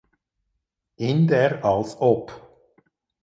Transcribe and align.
In 0.97 1.27
der 1.27 1.63
als 1.63 1.95
Op. 1.99 2.31